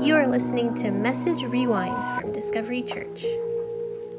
[0.00, 3.22] You are listening to Message Rewind from Discovery Church.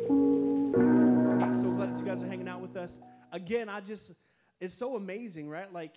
[0.08, 3.00] I'm so glad that you guys are hanging out with us.
[3.32, 4.14] Again, I just,
[4.60, 5.74] it's so amazing, right?
[5.74, 5.96] Like,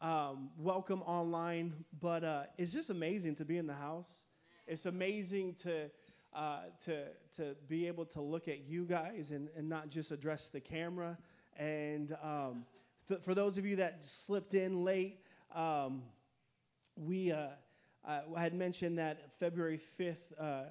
[0.00, 4.26] um, welcome online, but uh, it's just amazing to be in the house.
[4.68, 5.90] It's amazing to,
[6.32, 10.50] uh, to, to be able to look at you guys and, and not just address
[10.50, 11.18] the camera.
[11.58, 12.64] And um,
[13.08, 15.18] th- for those of you that slipped in late,
[15.52, 16.02] um,
[16.94, 17.48] we, uh,
[18.06, 20.70] I had mentioned that February 5th, uh,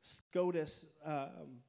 [0.00, 1.60] SCOTUS, um,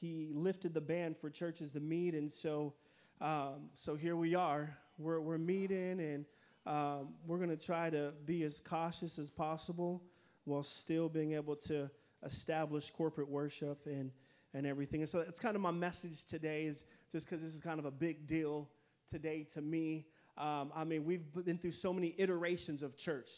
[0.00, 2.14] he lifted the ban for churches to meet.
[2.14, 2.72] And so,
[3.20, 4.74] um, so here we are.
[4.98, 6.24] We're, we're meeting, and
[6.66, 10.02] um, we're going to try to be as cautious as possible
[10.44, 11.90] while still being able to
[12.24, 14.10] establish corporate worship and,
[14.54, 15.00] and everything.
[15.00, 17.84] And so it's kind of my message today is just because this is kind of
[17.84, 18.70] a big deal
[19.06, 20.06] today to me.
[20.38, 23.30] Um, I mean, we've been through so many iterations of church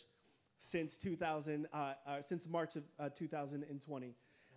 [0.62, 4.06] since 2000, uh, uh, since March of uh, 2020.
[4.06, 4.12] Yeah.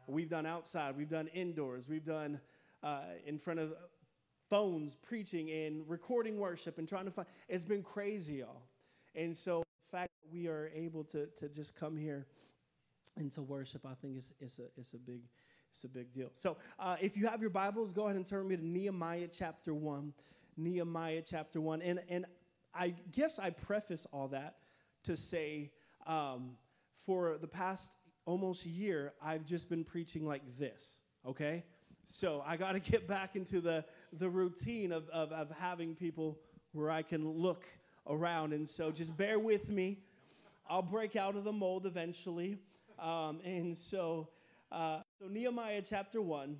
[0.07, 2.39] We've done outside, we've done indoors, we've done
[2.83, 3.73] uh, in front of
[4.47, 7.27] phones preaching and recording worship and trying to find.
[7.49, 8.61] It's been crazy, y'all.
[9.15, 12.27] And so the fact that we are able to to just come here
[13.17, 15.23] and to worship, I think is is a it's a big
[15.71, 16.29] it's a big deal.
[16.33, 19.73] So uh, if you have your Bibles, go ahead and turn me to Nehemiah chapter
[19.73, 20.13] one.
[20.55, 22.27] Nehemiah chapter one, and and
[22.75, 24.57] I guess I preface all that
[25.05, 25.71] to say
[26.05, 26.51] um,
[26.93, 27.91] for the past
[28.25, 31.63] almost year, I've just been preaching like this, okay?
[32.05, 36.39] So I got to get back into the, the routine of, of, of having people
[36.71, 37.65] where I can look
[38.07, 38.53] around.
[38.53, 39.99] And so just bear with me.
[40.69, 42.57] I'll break out of the mold eventually.
[42.99, 44.29] Um, and so,
[44.71, 46.57] uh, so Nehemiah chapter 1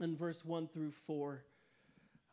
[0.00, 1.44] and verse 1 through 4.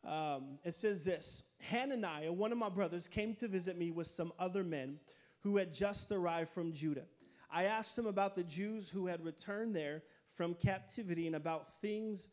[0.06, 4.32] Um, it says this Hananiah, one of my brothers, came to visit me with some
[4.40, 5.00] other men
[5.42, 7.06] who had just arrived from Judah.
[7.52, 10.04] I asked him about the Jews who had returned there
[10.36, 12.28] from captivity and about things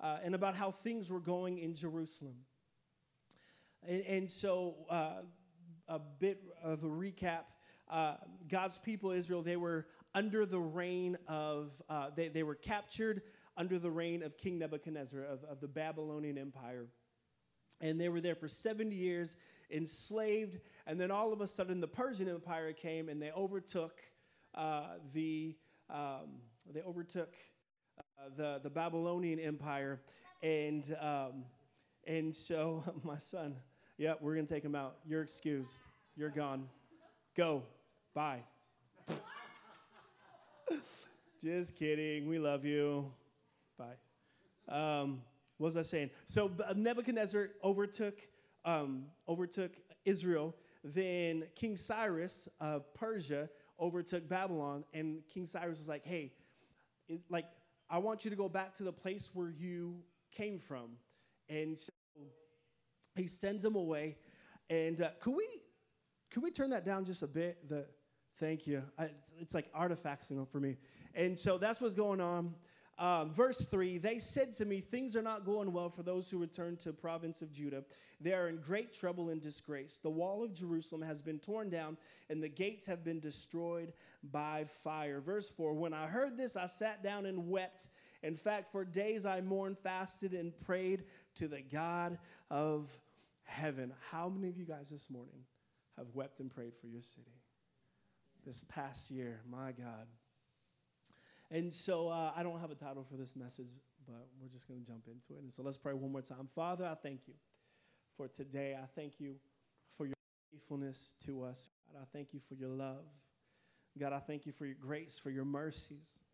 [0.00, 2.36] uh, and about how things were going in Jerusalem.
[3.86, 5.22] And, and so, uh,
[5.88, 7.44] a bit of a recap
[7.88, 8.14] uh,
[8.48, 13.22] God's people, Israel, they were under the reign of, uh, they, they were captured
[13.56, 16.86] under the reign of King Nebuchadnezzar of, of the Babylonian Empire.
[17.80, 19.36] And they were there for 70 years,
[19.70, 20.58] enslaved.
[20.86, 24.00] And then all of a sudden, the Persian Empire came and they overtook
[24.54, 25.54] uh, the,
[25.90, 26.40] um,
[26.72, 27.34] they overtook
[27.98, 30.00] uh, the, the Babylonian Empire.
[30.42, 31.44] And, um,
[32.06, 33.56] and so, my son,
[33.98, 34.96] yeah, we're to take him out.
[35.06, 35.80] You're excused.
[36.16, 36.68] You're gone.
[37.36, 37.62] Go.
[38.14, 38.40] Bye.
[41.42, 42.26] Just kidding.
[42.26, 43.12] We love you.
[43.76, 43.96] Bye.
[44.68, 45.20] Um,
[45.58, 46.10] what was I saying?
[46.26, 48.20] So Nebuchadnezzar overtook
[48.64, 49.72] um, overtook
[50.04, 50.54] Israel.
[50.84, 53.48] Then King Cyrus of Persia
[53.80, 56.32] overtook Babylon, and King Cyrus was like, "Hey,
[57.08, 57.46] it, like
[57.88, 60.90] I want you to go back to the place where you came from,"
[61.48, 61.92] and so
[63.14, 64.16] he sends them away.
[64.68, 65.46] And uh, could we
[66.30, 67.68] could we turn that down just a bit?
[67.68, 67.86] The
[68.38, 68.82] thank you.
[68.98, 70.76] I, it's, it's, like artifacts you know, for me.
[71.14, 72.54] And so that's what's going on.
[72.98, 76.38] Um, verse 3 They said to me, Things are not going well for those who
[76.38, 77.84] return to province of Judah.
[78.20, 80.00] They are in great trouble and disgrace.
[80.02, 81.98] The wall of Jerusalem has been torn down,
[82.30, 83.92] and the gates have been destroyed
[84.32, 85.20] by fire.
[85.20, 87.88] Verse 4 When I heard this, I sat down and wept.
[88.22, 91.04] In fact, for days I mourned, fasted, and prayed
[91.36, 92.18] to the God
[92.50, 92.98] of
[93.44, 93.92] heaven.
[94.10, 95.44] How many of you guys this morning
[95.98, 97.30] have wept and prayed for your city?
[98.44, 100.06] This past year, my God.
[101.50, 103.68] And so uh, I don't have a title for this message,
[104.06, 105.42] but we're just going to jump into it.
[105.42, 106.48] And so let's pray one more time.
[106.54, 107.34] Father, I thank you
[108.16, 108.76] for today.
[108.80, 109.36] I thank you
[109.96, 110.14] for your
[110.52, 111.70] faithfulness to us.
[111.92, 113.04] God, I thank you for your love.
[113.98, 116.24] God, I thank you for your grace, for your mercies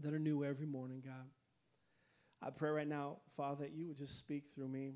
[0.00, 1.28] that are new every morning, God.
[2.40, 4.94] I pray right now, Father, that you would just speak through me.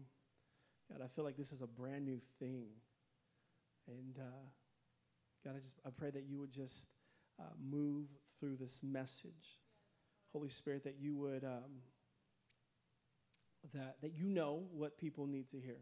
[0.91, 2.69] God, I feel like this is a brand new thing.
[3.88, 4.46] And uh,
[5.44, 6.88] God, I just I pray that you would just
[7.38, 8.06] uh, move
[8.38, 9.61] through this message.
[10.33, 11.81] Holy Spirit, that you would, um,
[13.75, 15.79] that, that you know what people need to hear.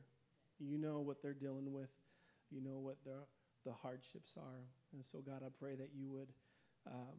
[0.59, 1.91] You know what they're dealing with.
[2.51, 3.27] You know what their,
[3.65, 4.69] the hardships are.
[4.93, 6.33] And so, God, I pray that you would,
[6.87, 7.17] um,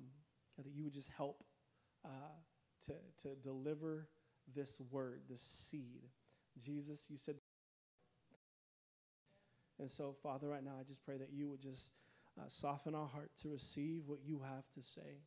[0.57, 1.43] that you would just help
[2.05, 2.09] uh,
[2.85, 2.93] to,
[3.23, 4.07] to deliver
[4.55, 6.03] this word, this seed.
[6.57, 7.35] Jesus, you said.
[9.79, 11.91] And so, Father, right now, I just pray that you would just
[12.39, 15.21] uh, soften our heart to receive what you have to say.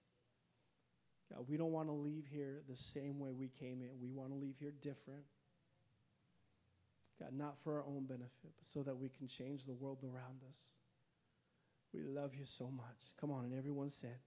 [1.33, 3.91] God, we don't want to leave here the same way we came in.
[4.01, 5.25] We want to leave here different.
[7.19, 10.43] God, not for our own benefit, but so that we can change the world around
[10.49, 10.79] us.
[11.93, 13.17] We love you so much.
[13.21, 14.19] Come on, and everyone said,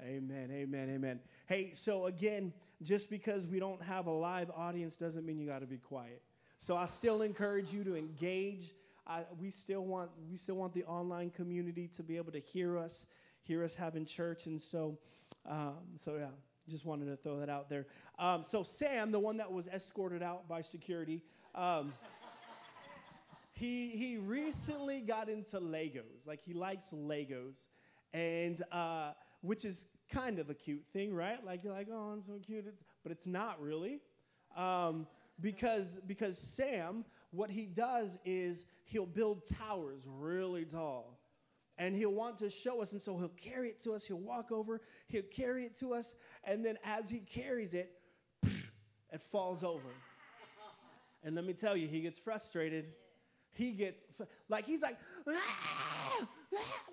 [0.00, 1.20] Amen, amen, amen.
[1.46, 2.52] Hey, so again,
[2.82, 6.22] just because we don't have a live audience doesn't mean you got to be quiet.
[6.58, 8.72] So I still encourage you to engage.
[9.08, 12.76] I, we still want we still want the online community to be able to hear
[12.76, 13.06] us,
[13.42, 14.98] hear us having church, and so
[15.48, 16.26] um, so yeah.
[16.70, 17.86] Just wanted to throw that out there.
[18.18, 21.22] Um, so Sam, the one that was escorted out by security,
[21.54, 21.94] um,
[23.52, 26.26] he he recently got into Legos.
[26.26, 27.68] Like he likes Legos,
[28.12, 31.42] and uh, which is kind of a cute thing, right?
[31.42, 34.00] Like you're like, oh, it's so cute, it's, but it's not really,
[34.54, 35.06] um,
[35.40, 41.18] because because Sam, what he does is he'll build towers really tall,
[41.76, 44.04] and he'll want to show us, and so he'll carry it to us.
[44.04, 46.14] He'll walk over, he'll carry it to us,
[46.44, 47.92] and then as he carries it,
[48.42, 49.88] it falls over.
[51.24, 52.86] And let me tell you, he gets frustrated.
[53.52, 54.02] He gets
[54.48, 56.28] like he's like, ah,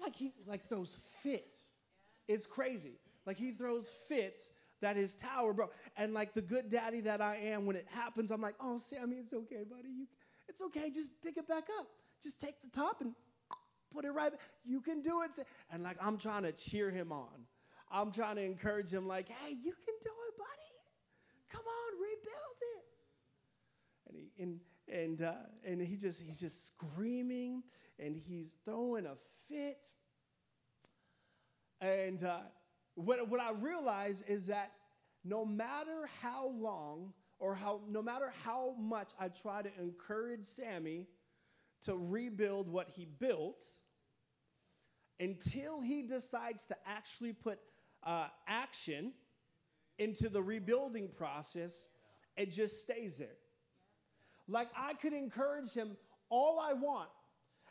[0.02, 1.76] like he like throws fits
[2.28, 2.94] it's crazy.
[3.26, 4.52] Like he throws fits
[4.82, 5.74] that his tower broke.
[5.98, 9.18] And like the good daddy that I am, when it happens, I'm like, oh, Sammy,
[9.18, 9.90] it's okay, buddy.
[9.90, 10.08] You,
[10.48, 10.90] it's okay.
[10.90, 11.88] Just pick it back up.
[12.22, 13.14] Just take the top and
[13.94, 14.42] put it right back.
[14.64, 15.32] You can do it.
[15.72, 17.46] And like I'm trying to cheer him on.
[17.92, 20.74] I'm trying to encourage him, like, hey, you can do it, buddy.
[21.50, 22.86] Come on, rebuild it.
[24.10, 25.34] And he and and uh,
[25.64, 27.64] and he just he's just screaming
[28.00, 29.16] and he's throwing a
[29.48, 29.88] fit.
[31.82, 32.40] And uh,
[32.96, 34.72] what, what I realize is that
[35.24, 41.08] no matter how long or how, no matter how much I try to encourage Sammy
[41.84, 43.64] to rebuild what he built,
[45.20, 47.60] until he decides to actually put
[48.04, 49.14] uh, action
[49.98, 51.90] into the rebuilding process,
[52.36, 53.38] it just stays there.
[54.48, 55.98] Like I could encourage him
[56.30, 57.10] all I want,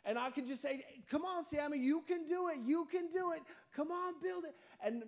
[0.05, 2.57] and I can just say, Come on, Sammy, you can do it.
[2.63, 3.41] You can do it.
[3.75, 4.55] Come on, build it.
[4.83, 5.03] And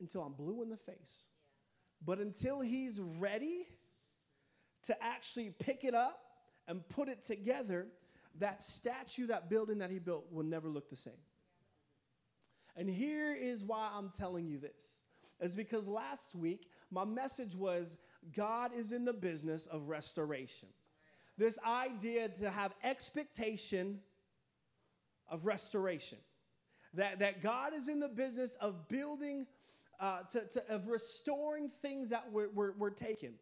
[0.00, 1.28] until I'm blue in the face.
[2.04, 3.66] But until he's ready
[4.84, 6.20] to actually pick it up
[6.68, 7.86] and put it together,
[8.38, 11.14] that statue, that building that he built will never look the same.
[12.76, 15.04] And here is why I'm telling you this.
[15.40, 17.98] Is because last week my message was
[18.34, 20.68] God is in the business of restoration
[21.38, 24.00] this idea to have expectation
[25.28, 26.18] of restoration.
[26.94, 29.46] That, that God is in the business of building,
[30.00, 33.34] uh, to, to, of restoring things that were, were, were taken.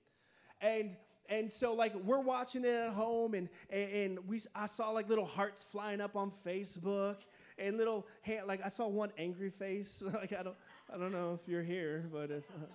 [0.61, 0.97] And
[1.31, 5.25] and so like we're watching it at home and and we I saw like little
[5.25, 7.17] hearts flying up on Facebook
[7.59, 10.57] and little hand like I saw one angry face like I don't
[10.93, 12.67] I don't know if you're here but if uh,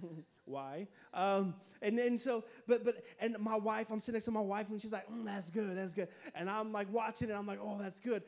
[0.44, 0.88] why?
[1.14, 4.68] Um, and and so, but but and my wife, I'm sitting next to my wife,
[4.70, 7.60] and she's like, mm, "That's good, that's good," and I'm like watching it, I'm like,
[7.62, 8.22] "Oh, that's good,"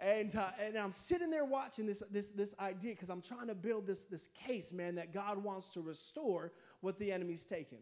[0.00, 3.54] and uh, and I'm sitting there watching this this this idea because I'm trying to
[3.54, 7.78] build this this case, man, that God wants to restore what the enemy's taken.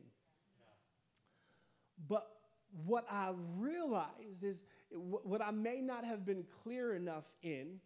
[2.09, 2.29] But
[2.85, 7.81] what I realized is what I may not have been clear enough in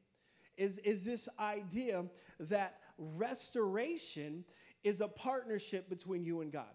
[0.56, 2.05] is, is this idea
[2.40, 4.44] that restoration
[4.84, 6.75] is a partnership between you and God.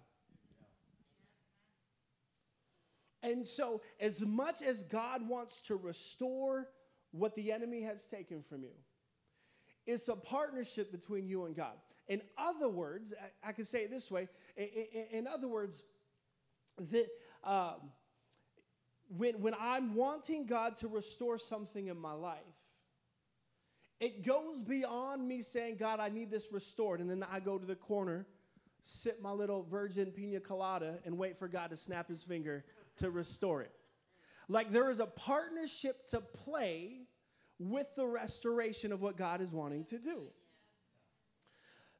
[3.24, 6.68] And so, as much as God wants to restore
[7.12, 8.74] what the enemy has taken from you,
[9.86, 11.74] it's a partnership between you and God.
[12.08, 14.28] In other words, I, I can say it this way.
[14.56, 15.84] In, in, in other words,
[16.92, 17.08] that
[17.44, 17.92] um,
[19.10, 22.40] when, when I'm wanting God to restore something in my life,
[24.00, 27.00] it goes beyond me saying, God, I need this restored.
[27.00, 28.28] And then I go to the corner,
[28.82, 32.64] sip my little virgin pina colada, and wait for God to snap his finger
[32.98, 33.72] to restore it.
[34.48, 37.08] Like there is a partnership to play
[37.60, 40.24] with the restoration of what God is wanting to do.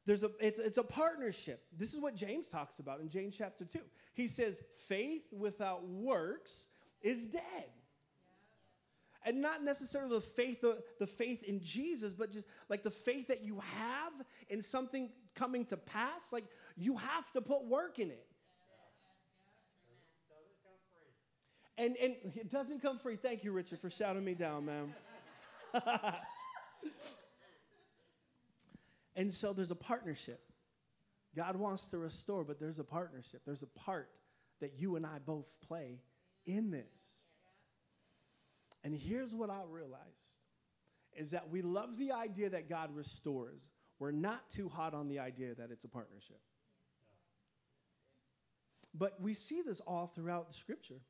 [0.06, 1.66] There's a, it's, it's a partnership.
[1.78, 3.80] This is what James talks about in James chapter 2.
[4.14, 6.70] He says, faith without works
[7.02, 7.66] is dead
[9.28, 10.64] and not necessarily the faith
[11.00, 14.14] the faith in jesus but just like the faith that you have
[14.50, 18.26] in something coming to pass like you have to put work in it
[21.78, 23.16] and and it doesn't come free.
[23.16, 24.94] Thank you richard for shouting me down man
[29.16, 30.42] and so there's a partnership.
[31.36, 33.42] God wants to restore but there's a partnership.
[33.46, 34.20] There's a part
[34.60, 36.00] that you and i both play
[36.46, 37.26] in this.
[38.84, 40.40] And here's what I realized
[41.16, 43.72] is that we love the idea that God restores.
[44.00, 46.40] We're not too hot on the idea that it's a partnership.
[48.94, 51.02] But we see this all throughout the scripture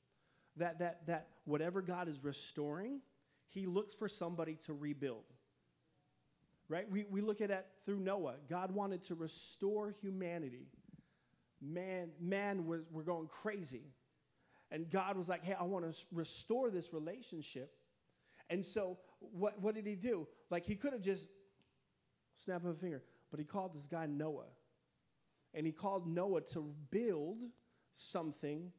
[0.58, 3.02] that, that, that whatever God is restoring,
[3.50, 5.24] he looks for somebody to rebuild.
[6.70, 6.90] Right?
[6.90, 8.36] We, we look at it through Noah.
[8.50, 10.68] God wanted to restore humanity.
[11.62, 13.94] Man, man was we're going crazy.
[14.70, 17.72] And God was like, hey, I want to restore this relationship.
[18.50, 20.28] And so what, what did he do?
[20.50, 21.30] Like he could have just
[22.34, 24.48] snapped a finger, but he called this guy Noah.
[25.54, 27.44] And he called Noah to build
[27.94, 28.72] something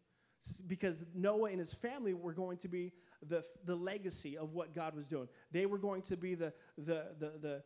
[0.52, 2.92] because Noah and his family were going to be
[3.26, 5.28] the, the legacy of what God was doing.
[5.52, 7.62] They were going to be the, the, the, the,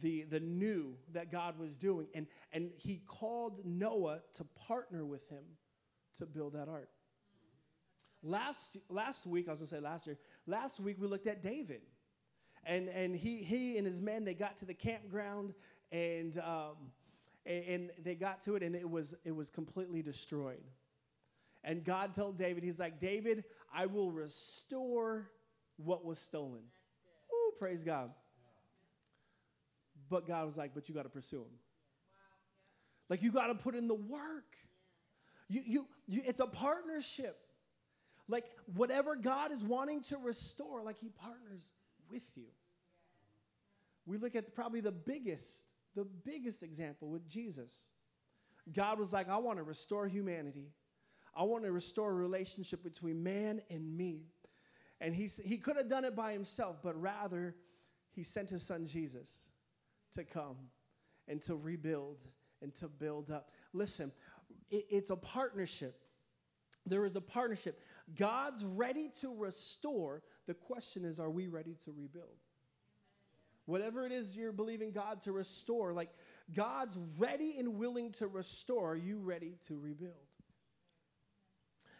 [0.00, 2.06] the, the new that God was doing.
[2.14, 5.44] And, and he called Noah to partner with him
[6.18, 6.88] to build that ark.
[8.22, 11.42] Last, last week, I was going to say last year, last week we looked at
[11.42, 11.82] David.
[12.64, 15.52] And, and he, he and his men, they got to the campground
[15.92, 16.76] and, um,
[17.44, 20.64] and, and they got to it and it was, it was completely destroyed.
[21.64, 23.44] And God told David, He's like, David,
[23.74, 25.30] I will restore
[25.76, 26.62] what was stolen.
[27.32, 28.10] Oh, praise God.
[30.08, 31.58] But God was like, but you got to pursue him.
[33.08, 34.56] Like you got to put in the work.
[35.48, 37.38] You, you, you, it's a partnership.
[38.28, 38.44] Like
[38.74, 41.72] whatever God is wanting to restore, like He partners
[42.10, 42.46] with you.
[44.06, 47.90] We look at probably the biggest, the biggest example with Jesus.
[48.72, 50.68] God was like, I want to restore humanity.
[51.36, 54.26] I want to restore a relationship between man and me.
[55.00, 57.56] And he, he could have done it by himself, but rather,
[58.12, 59.50] he sent his son Jesus
[60.12, 60.56] to come
[61.26, 62.18] and to rebuild
[62.62, 63.50] and to build up.
[63.72, 64.12] Listen,
[64.70, 66.00] it, it's a partnership.
[66.86, 67.80] There is a partnership.
[68.16, 70.22] God's ready to restore.
[70.46, 72.38] The question is, are we ready to rebuild?
[73.66, 76.10] Whatever it is you're believing God to restore, like
[76.54, 80.23] God's ready and willing to restore, are you ready to rebuild?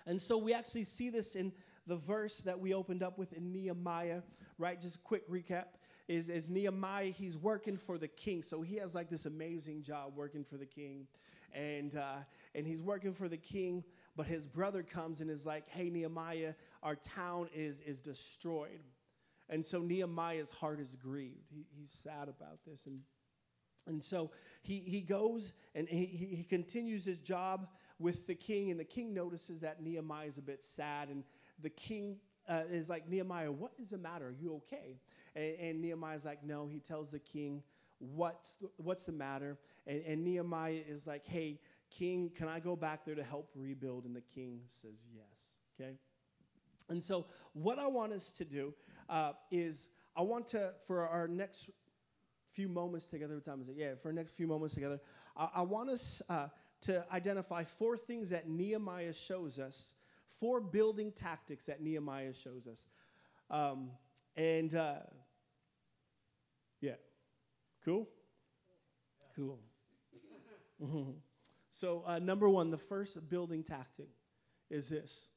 [0.06, 1.52] And so we actually see this in
[1.87, 4.23] the verse that we opened up with in Nehemiah,
[4.58, 4.80] right?
[4.80, 5.66] Just a quick recap
[6.08, 8.42] is, is Nehemiah, he's working for the king.
[8.42, 11.06] So he has like this amazing job working for the king.
[11.54, 12.16] And, uh,
[12.54, 13.84] and he's working for the king,
[14.16, 18.80] but his brother comes and is like, hey, Nehemiah, our town is, is destroyed.
[19.49, 21.50] And so Nehemiah's heart is grieved.
[21.54, 22.87] He, he's sad about this.
[22.87, 23.00] And,
[23.87, 24.30] and so
[24.62, 29.14] he, he goes and he, he continues his job with the king, and the king
[29.14, 31.08] notices that Nehemiah is a bit sad.
[31.08, 31.24] And
[31.62, 32.16] the king
[32.48, 34.28] uh, is like, Nehemiah, what is the matter?
[34.28, 34.98] Are you okay?
[35.34, 36.66] And, and Nehemiah's like, no.
[36.66, 37.62] He tells the king,
[37.98, 39.58] what's the, what's the matter?
[39.86, 41.60] And, and Nehemiah is like, hey,
[41.90, 44.04] king, can I go back there to help rebuild?
[44.04, 45.58] And the king says, yes.
[45.80, 45.94] Okay?
[46.88, 48.74] And so, what I want us to do
[49.08, 51.70] uh, is, I want to, for our next
[52.50, 53.76] few moments together, what time is it?
[53.76, 55.00] Yeah, for our next few moments together,
[55.36, 56.48] I, I want us uh,
[56.84, 59.94] to identify four things that Nehemiah shows us,
[60.26, 62.86] four building tactics that Nehemiah shows us.
[63.50, 63.90] Um,
[64.36, 65.00] and uh,
[66.80, 66.96] yeah,
[67.84, 68.08] cool?
[69.36, 69.58] Cool.
[70.82, 71.10] Mm-hmm.
[71.70, 74.08] So, uh, number one, the first building tactic
[74.70, 75.28] is this: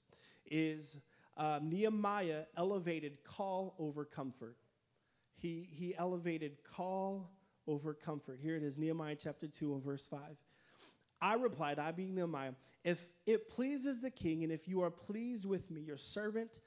[0.46, 1.02] is
[1.36, 4.58] um, Nehemiah elevated call over comfort.
[5.36, 7.32] He he elevated call
[7.68, 8.40] over comfort.
[8.42, 10.38] Here it is, Nehemiah chapter two and verse five.
[11.22, 15.46] I replied, I being Nehemiah, if it pleases the king, and if you are pleased
[15.46, 16.62] with me, your servant,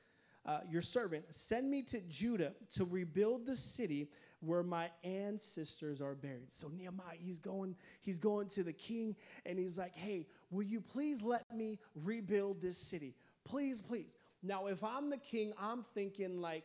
[0.44, 4.08] uh, your servant, send me to Judah to rebuild the city
[4.40, 6.50] where my ancestors are buried.
[6.50, 10.80] So Nehemiah, he's going, he's going to the king, and he's like, Hey, will you
[10.80, 13.14] please let me rebuild this city?
[13.44, 14.16] Please, please.
[14.42, 16.64] Now, if I'm the king, I'm thinking like,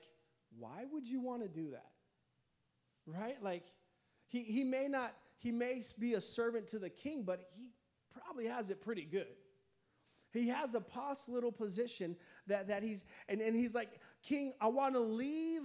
[0.58, 1.92] why would you want to do that?
[3.06, 3.42] Right?
[3.44, 3.66] Like,
[4.28, 7.68] he, he may not he may be a servant to the king, but he
[8.24, 9.28] probably has it pretty good.
[10.32, 12.16] He has a post little position
[12.48, 15.62] that, that he's, and, and he's like, King, I want to leave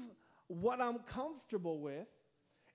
[0.47, 2.07] what I'm comfortable with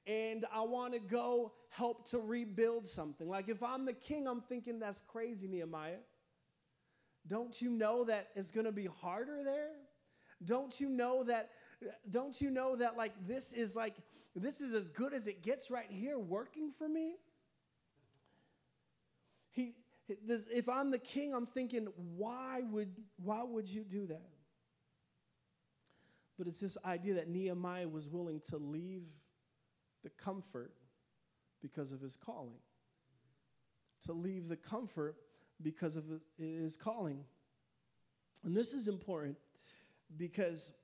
[0.07, 3.27] and I want to go help to rebuild something.
[3.27, 5.97] Like if I'm the king, I'm thinking that's crazy, Nehemiah.
[7.27, 9.71] Don't you know that it's going to be harder there?
[10.43, 11.49] Don't you know that
[12.09, 13.95] don't you know that like this is like
[14.35, 17.15] this is as good as it gets right here working for me?
[19.55, 19.73] He,
[20.25, 22.89] this, if I'm the king, I'm thinking, why would,
[23.23, 24.29] why would you do that?
[26.37, 29.07] But it's this idea that Nehemiah was willing to leave
[30.03, 30.73] the comfort
[31.61, 32.59] because of his calling.
[34.03, 35.15] To leave the comfort
[35.61, 36.03] because of
[36.37, 37.21] his calling.
[38.43, 39.37] And this is important
[40.17, 40.75] because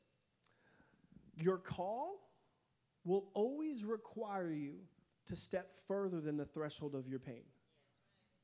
[1.36, 2.16] your call
[3.04, 4.76] will always require you
[5.26, 7.44] to step further than the threshold of your pain,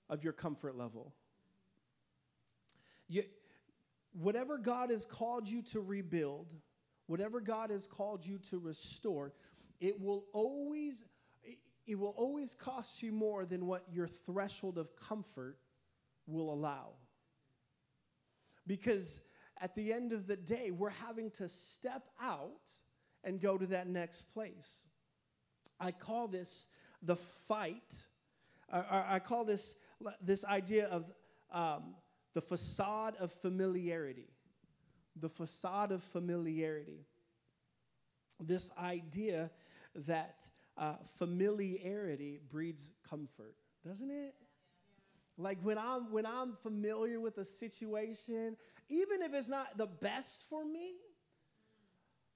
[0.10, 1.14] of your comfort level.
[3.08, 3.24] You,
[4.14, 6.48] whatever God has called you to rebuild
[7.08, 9.34] whatever God has called you to restore,
[9.80, 11.04] it will always
[11.88, 15.58] it will always cost you more than what your threshold of comfort
[16.26, 16.90] will allow.
[18.68, 19.22] Because
[19.62, 22.74] at the end of the day, we're having to step out
[23.24, 24.88] and go to that next place.
[25.80, 26.68] I call this
[27.02, 28.06] the fight.
[28.70, 29.76] I, call this
[30.22, 31.12] this idea of
[31.52, 31.96] um,
[32.34, 34.30] the facade of familiarity.
[35.16, 37.06] The facade of familiarity.
[38.40, 39.50] This idea
[39.96, 44.36] that uh, familiarity breeds comfort, doesn't it?
[45.38, 48.58] Like when I'm when I'm familiar with a situation,
[48.90, 50.96] even if it's not the best for me,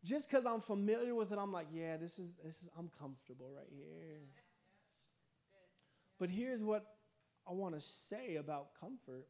[0.04, 3.52] just because I'm familiar with it, I'm like, yeah, this is this is I'm comfortable
[3.56, 4.22] right here.
[6.20, 6.86] But here's what
[7.48, 9.28] I want to say about comfort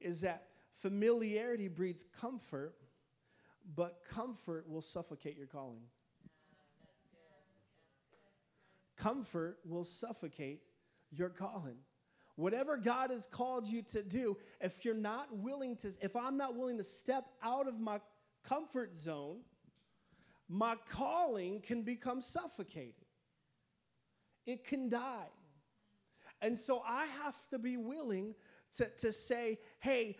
[0.00, 2.74] is that familiarity breeds comfort,
[3.74, 5.82] but comfort will suffocate your calling.
[8.96, 10.62] Comfort will suffocate
[11.10, 11.76] your calling.
[12.36, 16.54] Whatever God has called you to do, if you're not willing to, if I'm not
[16.54, 18.00] willing to step out of my
[18.44, 19.38] comfort zone,
[20.48, 22.94] my calling can become suffocated.
[24.44, 25.26] It can die.
[26.42, 28.34] And so I have to be willing
[28.76, 30.16] to, to say, hey,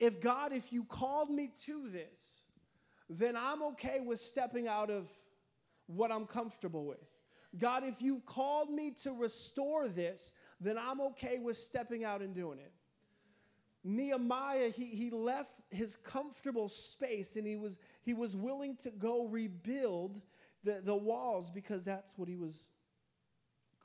[0.00, 2.42] if God, if you called me to this,
[3.08, 5.08] then I'm okay with stepping out of
[5.86, 7.04] what I'm comfortable with.
[7.58, 12.34] God, if you've called me to restore this, then I'm okay with stepping out and
[12.34, 12.72] doing it.
[13.84, 19.26] Nehemiah, he, he left his comfortable space and he was, he was willing to go
[19.26, 20.22] rebuild
[20.62, 22.68] the, the walls because that's what he was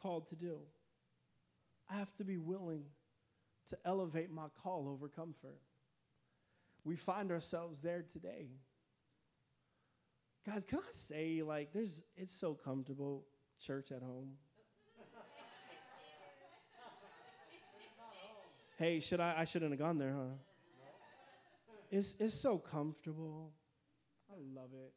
[0.01, 0.59] called to do.
[1.89, 2.83] I have to be willing
[3.67, 5.59] to elevate my call over comfort.
[6.83, 8.47] We find ourselves there today.
[10.45, 13.25] Guys, can I say, like, there's, it's so comfortable,
[13.59, 14.31] church at home.
[18.77, 20.35] hey, should I, I shouldn't have gone there, huh?
[21.89, 23.51] It's, it's so comfortable.
[24.29, 24.93] I love it.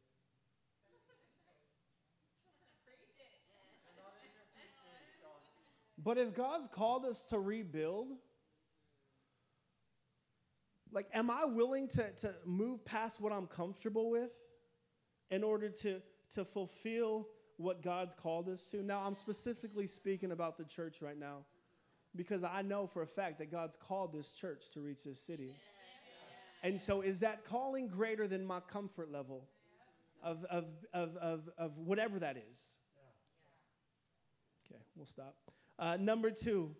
[6.02, 8.08] But if God's called us to rebuild,
[10.92, 14.30] like, am I willing to, to move past what I'm comfortable with
[15.30, 18.82] in order to, to fulfill what God's called us to?
[18.82, 21.44] Now, I'm specifically speaking about the church right now
[22.16, 25.52] because I know for a fact that God's called this church to reach this city.
[26.62, 29.48] And so, is that calling greater than my comfort level
[30.22, 32.78] of, of, of, of, of whatever that is?
[34.66, 35.36] Okay, we'll stop.
[35.80, 36.70] Uh, number two.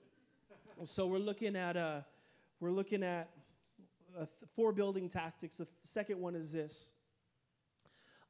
[0.85, 2.01] So we're looking at uh,
[2.61, 3.31] we're looking at
[4.19, 5.57] uh, four building tactics.
[5.57, 6.93] The second one is this: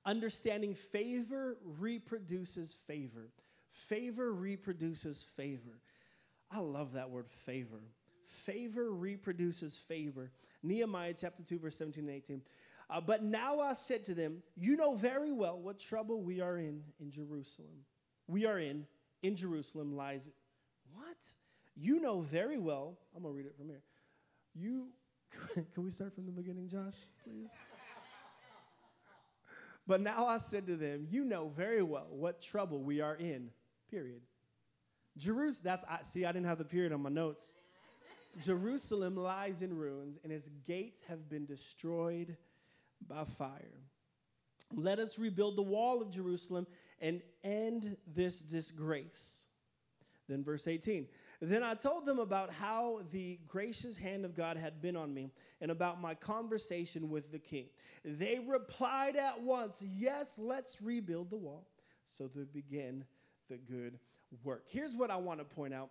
[0.06, 3.30] understanding favor reproduces favor.
[3.68, 5.80] Favor reproduces favor.
[6.52, 7.80] I love that word favor.
[8.24, 10.30] Favor reproduces favor.
[10.62, 12.42] Nehemiah chapter 2, verse 17 and 18.
[12.88, 16.58] Uh, but now I said to them, You know very well what trouble we are
[16.58, 17.84] in in Jerusalem.
[18.28, 18.86] We are in,
[19.22, 20.30] in Jerusalem lies
[20.92, 21.26] what?
[21.76, 23.82] You know very well, I'm going to read it from here.
[24.54, 24.88] You,
[25.74, 27.56] can we start from the beginning, Josh, please?
[29.86, 33.50] but now I said to them, You know very well what trouble we are in,
[33.90, 34.22] period.
[35.16, 37.54] Jerusalem, that's, I, see, I didn't have the period on my notes.
[38.40, 42.36] Jerusalem lies in ruins, and its gates have been destroyed
[43.06, 43.80] by fire.
[44.72, 46.66] Let us rebuild the wall of Jerusalem
[47.00, 49.46] and end this disgrace.
[50.30, 51.08] Then, verse 18.
[51.42, 55.32] Then I told them about how the gracious hand of God had been on me
[55.60, 57.66] and about my conversation with the king.
[58.04, 61.66] They replied at once, Yes, let's rebuild the wall.
[62.06, 63.04] So they began
[63.48, 63.98] the good
[64.44, 64.66] work.
[64.68, 65.90] Here's what I want to point out.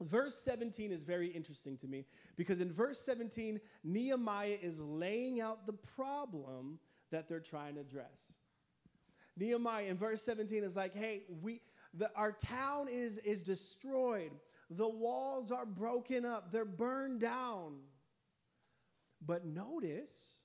[0.00, 5.66] Verse 17 is very interesting to me because in verse 17, Nehemiah is laying out
[5.66, 6.78] the problem
[7.10, 8.36] that they're trying to address.
[9.36, 11.60] Nehemiah in verse 17 is like, hey, we
[11.94, 14.32] the, our town is, is destroyed.
[14.70, 17.78] The walls are broken up, they're burned down.
[19.24, 20.42] But notice,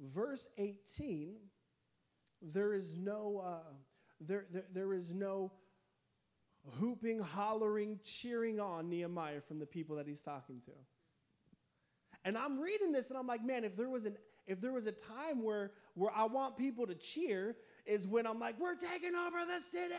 [0.00, 1.36] verse 18,
[2.40, 3.72] there is no, uh,
[4.20, 5.52] there, there, there is no
[6.78, 10.72] hooping, hollering, cheering on Nehemiah from the people that he's talking to.
[12.24, 14.86] And I'm reading this and I'm like, man, if there was an if there was
[14.86, 19.14] a time where where I want people to cheer, is when I'm like, we're taking
[19.14, 19.94] over the city.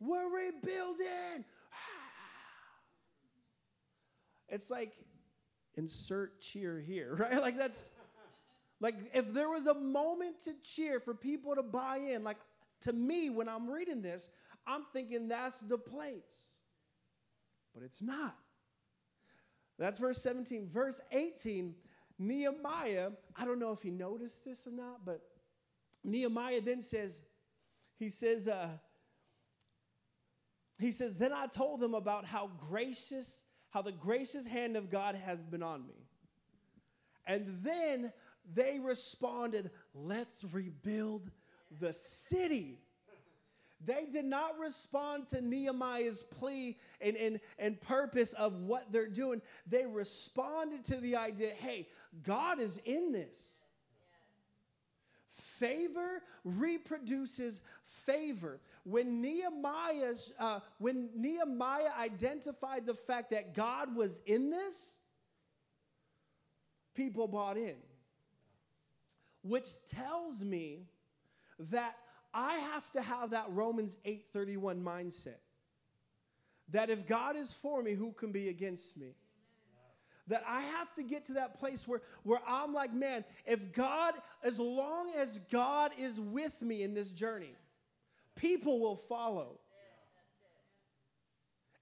[0.00, 1.44] We're rebuilding.
[4.48, 4.92] It's like
[5.76, 7.40] insert cheer here, right?
[7.40, 7.90] Like that's
[8.80, 12.36] Like, if there was a moment to cheer for people to buy in, like
[12.82, 14.30] to me, when I'm reading this,
[14.66, 16.56] I'm thinking that's the place.
[17.74, 18.36] But it's not.
[19.78, 20.68] That's verse 17.
[20.68, 21.74] Verse 18,
[22.18, 25.22] Nehemiah, I don't know if he noticed this or not, but
[26.04, 27.22] Nehemiah then says,
[27.98, 28.68] he says, uh,
[30.78, 35.14] he says, then I told them about how gracious, how the gracious hand of God
[35.14, 36.06] has been on me.
[37.26, 38.12] And then
[38.54, 41.30] they responded, let's rebuild
[41.80, 42.78] the city.
[43.84, 49.42] They did not respond to Nehemiah's plea and, and, and purpose of what they're doing.
[49.66, 51.88] They responded to the idea hey,
[52.22, 53.58] God is in this.
[55.36, 58.58] Favor reproduces favor.
[58.84, 64.96] When Nehemiah's, uh, when Nehemiah identified the fact that God was in this,
[66.94, 67.76] people bought in.
[69.42, 70.86] Which tells me
[71.58, 71.96] that
[72.32, 75.40] I have to have that Romans 8:31 mindset.
[76.70, 79.14] That if God is for me, who can be against me?
[80.28, 84.14] That I have to get to that place where, where I'm like, man, if God,
[84.42, 87.54] as long as God is with me in this journey,
[88.34, 89.60] people will follow.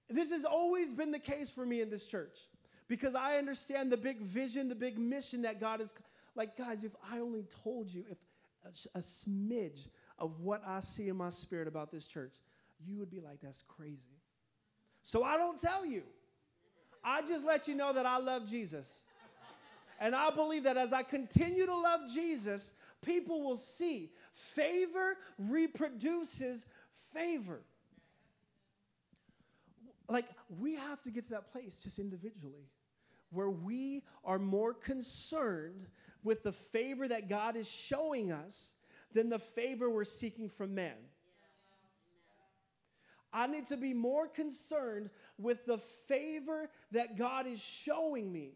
[0.09, 2.41] This has always been the case for me in this church
[2.87, 5.93] because I understand the big vision, the big mission that God is
[6.35, 8.17] like, guys, if I only told you, if
[8.65, 9.87] a, a smidge
[10.19, 12.35] of what I see in my spirit about this church,
[12.85, 14.19] you would be like, that's crazy.
[15.01, 16.03] So I don't tell you.
[17.05, 19.03] I just let you know that I love Jesus.
[19.99, 26.65] And I believe that as I continue to love Jesus, people will see favor reproduces
[27.13, 27.61] favor.
[30.09, 30.25] Like,
[30.59, 32.69] we have to get to that place just individually
[33.31, 35.87] where we are more concerned
[36.23, 38.75] with the favor that God is showing us
[39.13, 40.95] than the favor we're seeking from man.
[43.35, 48.53] I need to be more concerned with the favor that God is showing me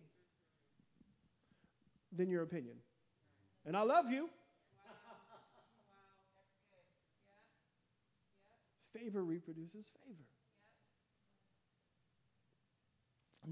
[2.15, 2.75] than your opinion.
[3.65, 4.29] And I love you.
[8.93, 10.23] Favor reproduces favor.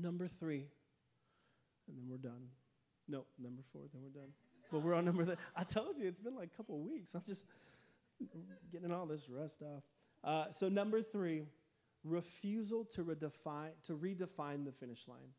[0.02, 0.66] Number three,
[1.88, 2.48] and then we're done.
[3.08, 4.32] No, number four, then we're done.
[4.72, 5.36] But we're on number three.
[5.56, 7.16] I told you it's been like a couple weeks.
[7.16, 7.46] I'm just
[8.72, 9.84] getting all this rust off.
[10.28, 11.44] Uh, so number three,
[12.04, 15.32] refusal to redefine to redefine the finish line.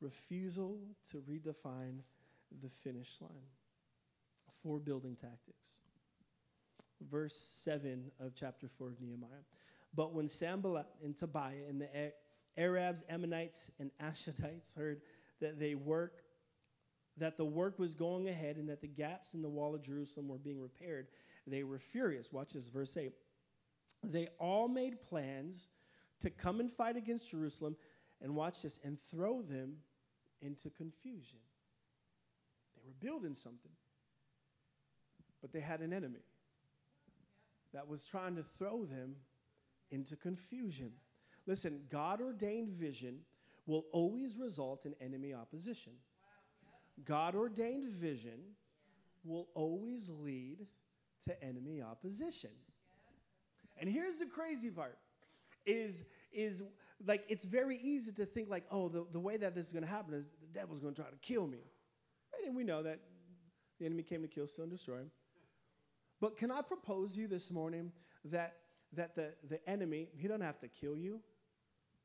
[0.00, 2.00] Refusal to redefine
[2.60, 3.46] the finish line.
[4.62, 5.78] Four building tactics.
[7.08, 9.44] Verse 7 of chapter 4 of Nehemiah.
[9.94, 12.12] But when Sanballat and Tobiah and the
[12.58, 15.02] Arabs, Ammonites, and Ashdodites heard
[15.40, 16.24] that they work
[17.16, 20.28] that the work was going ahead and that the gaps in the wall of Jerusalem
[20.28, 21.08] were being repaired,
[21.46, 22.32] they were furious.
[22.32, 23.12] Watch this, verse 8.
[24.02, 25.70] They all made plans
[26.20, 27.76] to come and fight against Jerusalem,
[28.22, 29.76] and watch this, and throw them
[30.42, 31.38] into confusion.
[32.76, 33.72] They were building something,
[35.40, 36.24] but they had an enemy
[37.72, 39.16] that was trying to throw them
[39.90, 40.92] into confusion.
[41.46, 43.20] Listen, God ordained vision
[43.66, 45.92] will always result in enemy opposition.
[47.04, 48.40] God ordained vision
[49.24, 50.66] will always lead
[51.24, 52.50] to enemy opposition.
[53.80, 54.98] And here's the crazy part
[55.66, 56.62] is is
[57.04, 59.84] like it's very easy to think like, oh, the, the way that this is going
[59.84, 61.64] to happen is the devil's going to try to kill me.
[62.32, 62.46] Right?
[62.46, 63.00] And we know that
[63.78, 65.00] the enemy came to kill, steal, and destroy.
[66.20, 67.92] But can I propose to you this morning
[68.26, 68.56] that
[68.92, 71.20] that the, the enemy, he doesn't have to kill you.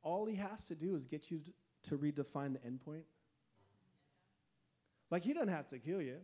[0.04, 1.52] All he has to do is get you to,
[1.90, 3.04] to redefine the endpoint.
[5.10, 6.18] Like, he doesn't have to kill you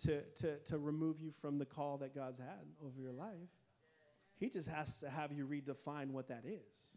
[0.00, 3.50] to, to, to remove you from the call that God's had over your life.
[4.38, 6.96] He just has to have you redefine what that is.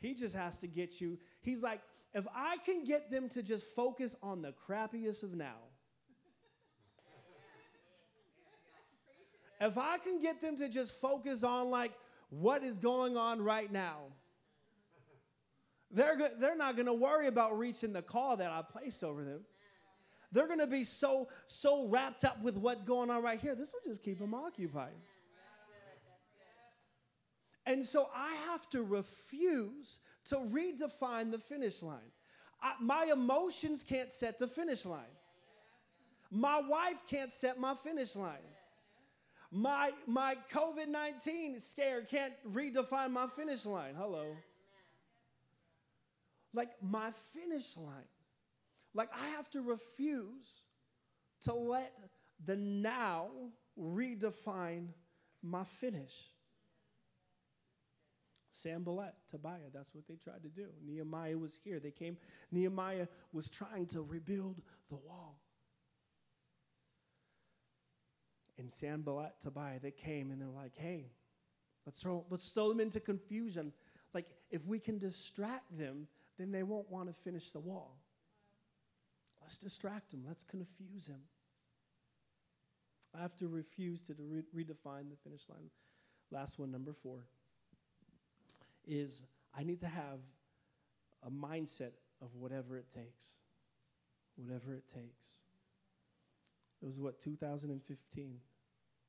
[0.00, 1.80] He just has to get you, he's like,
[2.14, 5.56] if I can get them to just focus on the crappiest of now,
[9.60, 11.92] if I can get them to just focus on like
[12.30, 13.98] what is going on right now,
[15.90, 19.24] they're, go- they're not going to worry about reaching the call that I placed over
[19.24, 19.40] them.
[20.32, 23.54] They're going to be so so wrapped up with what's going on right here.
[23.54, 24.94] This will just keep them occupied.
[27.66, 31.98] And so I have to refuse to redefine the finish line.
[32.62, 35.00] I, my emotions can't set the finish line.
[36.30, 38.38] My wife can't set my finish line.
[39.50, 43.94] My, my COVID 19 scare can't redefine my finish line.
[43.96, 44.36] Hello.
[46.54, 48.08] Like my finish line
[48.94, 50.62] like, I have to refuse
[51.42, 51.92] to let
[52.44, 53.28] the now
[53.78, 54.88] redefine
[55.42, 56.28] my finish.
[58.52, 60.68] Sanballat, Tobiah, that's what they tried to do.
[60.86, 61.80] Nehemiah was here.
[61.80, 62.18] They came,
[62.50, 64.60] Nehemiah was trying to rebuild
[64.90, 65.40] the wall.
[68.58, 71.06] And Sanballat, Tobiah, they came and they're like, hey,
[71.86, 73.72] let's throw, let's throw them into confusion.
[74.12, 76.06] Like, if we can distract them,
[76.38, 77.96] then they won't want to finish the wall.
[79.40, 81.22] Let's distract them, let's confuse them.
[83.16, 85.70] I have to refuse to re- redefine the finish line.
[86.30, 87.24] Last one, number four
[88.86, 90.20] is I need to have
[91.24, 93.38] a mindset of whatever it takes.
[94.36, 95.42] Whatever it takes.
[96.82, 98.38] It was what, 2015?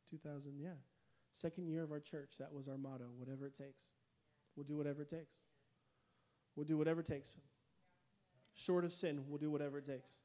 [0.10, 0.70] 2000, yeah.
[1.32, 3.92] Second year of our church, that was our motto whatever it takes.
[4.56, 5.38] We'll do whatever it takes.
[6.56, 7.36] We'll do whatever it takes.
[8.54, 10.22] Short of sin, we'll do whatever it takes.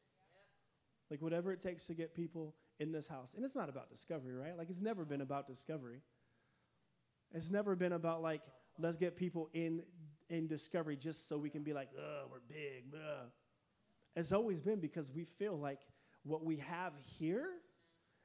[1.11, 3.33] Like, whatever it takes to get people in this house.
[3.33, 4.57] And it's not about discovery, right?
[4.59, 6.03] Like, it's never been about discovery.
[7.33, 8.43] It's never been about, like,
[8.79, 9.83] let's get people in
[10.31, 12.85] in discovery just so we can be like, oh, we're big.
[12.95, 13.29] Ugh.
[14.15, 15.81] It's always been because we feel like
[16.25, 17.47] what we have here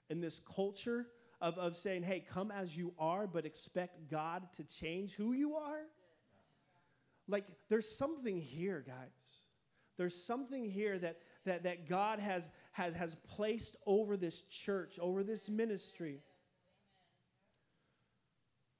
[0.09, 1.07] in this culture
[1.39, 5.55] of, of saying, hey, come as you are, but expect God to change who you
[5.55, 5.81] are.
[7.27, 9.41] Like, there's something here, guys.
[9.97, 15.23] There's something here that, that, that God has, has, has placed over this church, over
[15.23, 16.21] this ministry.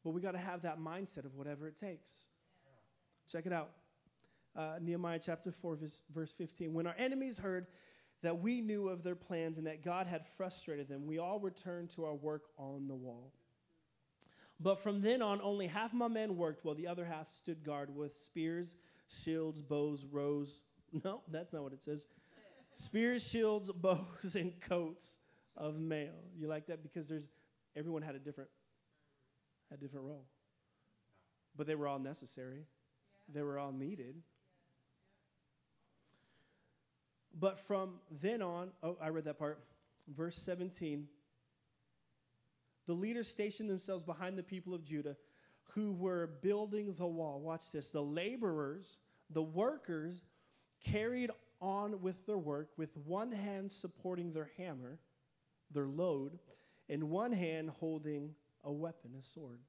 [0.03, 2.27] But we got to have that mindset of whatever it takes.
[3.31, 3.71] Check it out.
[4.55, 6.73] Uh, Nehemiah chapter 4, verse, verse 15.
[6.73, 7.67] When our enemies heard
[8.21, 11.89] that we knew of their plans and that God had frustrated them, we all returned
[11.91, 13.31] to our work on the wall.
[14.59, 17.93] But from then on, only half my men worked, while the other half stood guard
[17.93, 18.75] with spears,
[19.09, 20.61] shields, bows, rows.
[21.03, 22.07] No, that's not what it says.
[22.75, 25.19] Spears, shields, bows, and coats
[25.57, 26.13] of mail.
[26.37, 27.29] You like that because there's
[27.75, 28.51] everyone had a different
[29.73, 30.25] a different role.
[31.55, 32.65] But they were all necessary,
[33.31, 34.15] they were all needed.
[37.39, 39.59] But from then on, oh, I read that part,
[40.07, 41.07] verse 17.
[42.85, 45.15] The leaders stationed themselves behind the people of Judah
[45.73, 47.39] who were building the wall.
[47.39, 47.89] Watch this.
[47.89, 50.23] The laborers, the workers,
[50.83, 54.99] carried on with their work with one hand supporting their hammer,
[55.71, 56.37] their load,
[56.89, 59.59] and one hand holding a weapon, a sword.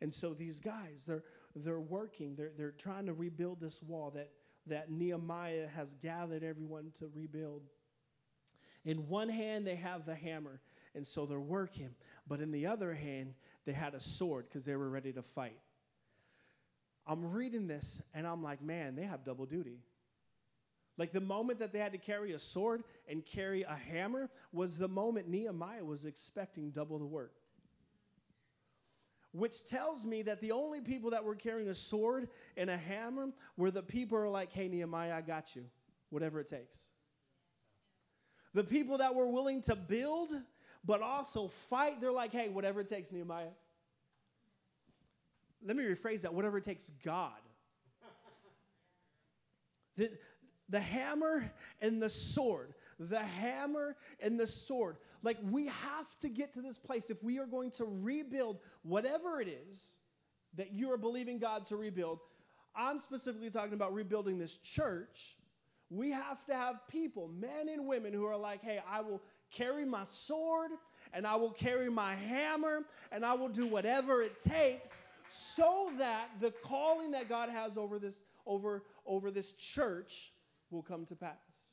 [0.00, 1.22] And so these guys, they're,
[1.54, 4.30] they're working, they're, they're trying to rebuild this wall that,
[4.66, 7.62] that Nehemiah has gathered everyone to rebuild.
[8.84, 10.60] In one hand, they have the hammer,
[10.94, 11.90] and so they're working.
[12.26, 15.60] But in the other hand, they had a sword because they were ready to fight.
[17.06, 19.78] I'm reading this, and I'm like, man, they have double duty.
[20.98, 24.78] Like the moment that they had to carry a sword and carry a hammer was
[24.78, 27.34] the moment Nehemiah was expecting double the work
[29.32, 33.28] which tells me that the only people that were carrying a sword and a hammer
[33.56, 35.64] were the people who are like, hey, Nehemiah, I got you,
[36.10, 36.90] whatever it takes.
[38.52, 40.30] The people that were willing to build,
[40.84, 43.48] but also fight, they're like, hey, whatever it takes, Nehemiah.
[45.64, 47.32] Let me rephrase that whatever it takes, God.
[49.96, 50.10] the,
[50.68, 52.74] the hammer and the sword
[53.08, 54.96] the hammer and the sword.
[55.22, 59.40] Like, we have to get to this place if we are going to rebuild whatever
[59.40, 59.94] it is
[60.54, 62.20] that you are believing God to rebuild.
[62.74, 65.36] I'm specifically talking about rebuilding this church.
[65.90, 69.84] We have to have people, men and women, who are like, hey, I will carry
[69.84, 70.70] my sword
[71.12, 76.28] and I will carry my hammer and I will do whatever it takes so that
[76.40, 80.32] the calling that God has over this over over this church
[80.70, 81.71] will come to pass.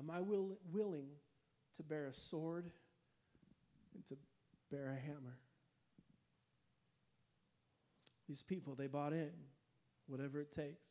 [0.00, 1.08] Am I will, willing
[1.76, 2.70] to bear a sword
[3.94, 4.16] and to
[4.70, 5.38] bear a hammer?
[8.26, 9.30] These people, they bought in,
[10.06, 10.88] whatever it takes.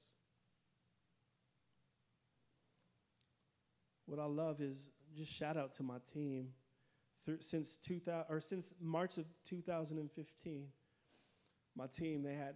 [4.06, 6.50] What I love is just shout out to my team.
[7.40, 10.68] Since 2000 or since March of 2015,
[11.76, 12.56] my team they had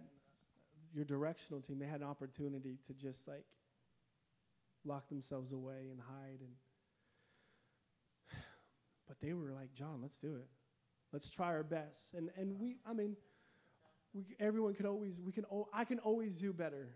[0.92, 1.78] your directional team.
[1.78, 3.44] They had an opportunity to just like
[4.84, 6.52] lock themselves away and hide and
[9.08, 10.48] but they were like john let's do it.
[11.12, 12.14] Let's try our best.
[12.14, 13.16] And and we i mean
[14.12, 16.88] we, everyone could always we can oh, i can always do better.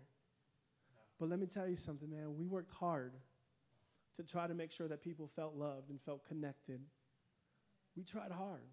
[1.19, 2.35] But let me tell you something man.
[2.37, 3.13] We worked hard
[4.15, 6.81] to try to make sure that people felt loved and felt connected.
[7.95, 8.67] We tried hard.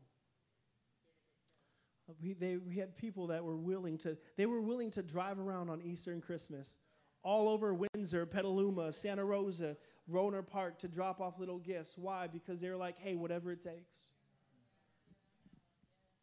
[2.08, 5.38] Uh, we, they, we had people that were willing to they were willing to drive
[5.38, 6.76] around on easter and christmas
[7.22, 9.74] all over Windsor, Petaluma, Santa Rosa,
[10.12, 11.96] Rohnert Park to drop off little gifts.
[11.96, 12.26] Why?
[12.26, 14.12] Because they're like, hey, whatever it takes.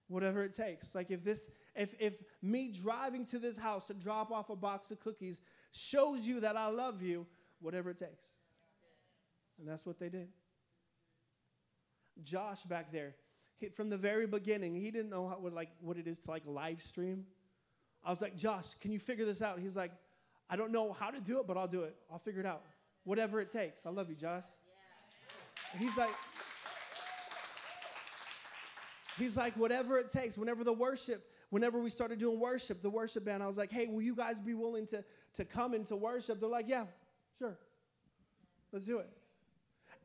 [0.08, 0.94] Whatever it takes.
[0.94, 4.92] Like if this, if if me driving to this house to drop off a box
[4.92, 7.26] of cookies shows you that I love you,
[7.60, 8.34] whatever it takes.
[9.60, 10.28] And that's what they did.
[12.24, 13.16] Josh back there,
[13.58, 16.32] he, from the very beginning, he didn't know how, what, like, what it is to
[16.32, 17.26] like live stream.
[18.06, 19.58] I was like, Josh, can you figure this out?
[19.58, 19.92] He's like,
[20.54, 21.96] I don't know how to do it, but I'll do it.
[22.12, 22.62] I'll figure it out.
[23.06, 23.88] Whatever it takes.
[23.88, 24.44] I love you, Josh.
[25.80, 26.12] He's like,
[29.18, 30.38] he's like, whatever it takes.
[30.38, 33.88] Whenever the worship, whenever we started doing worship, the worship band, I was like, hey,
[33.88, 36.40] will you guys be willing to, to come into worship?
[36.40, 36.86] They're like, yeah,
[37.40, 37.58] sure.
[38.72, 39.10] Let's do it.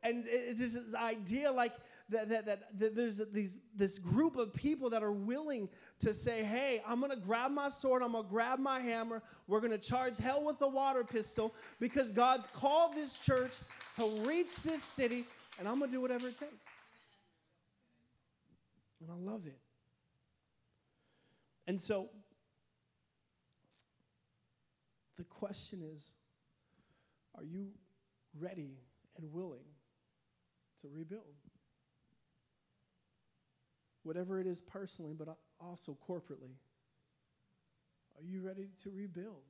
[0.03, 0.23] And
[0.55, 1.73] this idea like
[2.09, 6.43] that, that, that, that there's these, this group of people that are willing to say,
[6.43, 9.71] hey, I'm going to grab my sword, I'm going to grab my hammer, we're going
[9.71, 13.57] to charge hell with a water pistol because God's called this church
[13.95, 15.25] to reach this city,
[15.59, 16.53] and I'm going to do whatever it takes.
[19.01, 19.59] And I love it.
[21.67, 22.09] And so,
[25.17, 26.13] the question is
[27.37, 27.67] are you
[28.39, 28.79] ready
[29.17, 29.65] and willing
[30.81, 31.35] to rebuild?
[34.03, 36.55] whatever it is personally, but also corporately.
[38.17, 39.43] Are you ready to rebuild?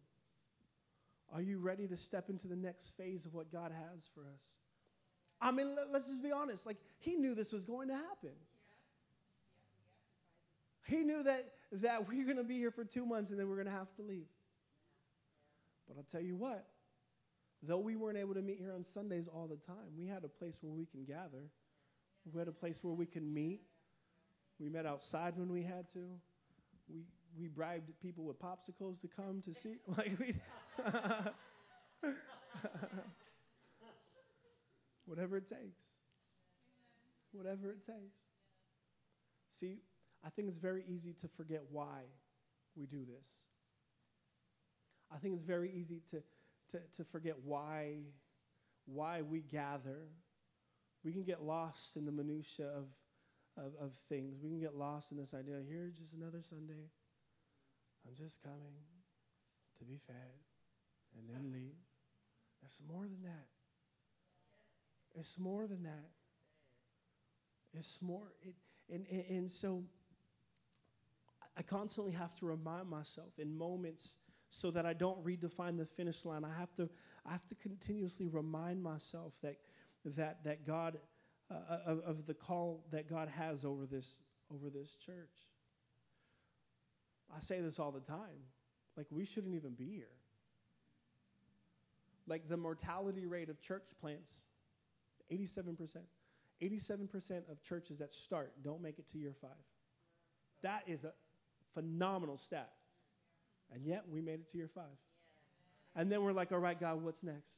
[1.33, 4.57] Are you ready to step into the next phase of what God has for us?
[5.41, 6.65] I mean, let's just be honest.
[6.65, 8.35] Like, he knew this was going to happen.
[10.85, 13.47] He knew that, that we are going to be here for two months and then
[13.47, 14.27] we're going to have to leave.
[15.87, 16.65] But I'll tell you what,
[17.61, 20.27] though we weren't able to meet here on Sundays all the time, we had a
[20.27, 21.49] place where we can gather.
[22.31, 23.61] We had a place where we can meet.
[24.59, 26.05] We met outside when we had to.
[26.89, 27.03] We,
[27.37, 29.77] we bribed people with popsicles to come to see.
[29.97, 30.33] Like we,
[35.05, 35.85] whatever it takes.
[37.31, 38.21] Whatever it takes.
[39.49, 39.79] See,
[40.25, 42.03] I think it's very easy to forget why
[42.75, 43.27] we do this.
[45.13, 46.21] I think it's very easy to,
[46.69, 47.97] to, to forget why,
[48.85, 50.07] why we gather.
[51.03, 52.85] We can get lost in the minutiae of
[53.59, 54.39] of, of things.
[54.41, 56.89] We can get lost in this idea here, just another Sunday.
[58.07, 58.75] I'm just coming
[59.77, 60.15] to be fed
[61.17, 61.75] and then leave.
[62.63, 63.47] It's more than that.
[65.15, 66.09] It's more than that.
[67.73, 68.33] It's more.
[68.41, 68.55] It,
[68.91, 69.83] and, and, and so
[71.57, 74.15] I constantly have to remind myself in moments
[74.49, 76.43] so that I don't redefine the finish line.
[76.43, 76.89] I have to,
[77.25, 79.57] I have to continuously remind myself that,
[80.05, 80.97] that, that God
[81.51, 84.19] uh, of, of the call that God has over this,
[84.53, 85.47] over this church.
[87.35, 88.43] I say this all the time.
[88.97, 90.11] Like, we shouldn't even be here.
[92.27, 94.43] Like, the mortality rate of church plants
[95.31, 95.97] 87%.
[96.61, 99.51] 87% of churches that start don't make it to year five.
[100.61, 101.13] That is a
[101.73, 102.71] phenomenal stat.
[103.73, 104.97] And yet, we made it to year five.
[105.95, 107.51] And then we're like, all right, God, what's next?